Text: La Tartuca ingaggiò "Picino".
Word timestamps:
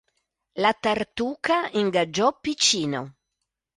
La 0.53 0.73
Tartuca 0.73 1.69
ingaggiò 1.73 2.35
"Picino". 2.39 3.17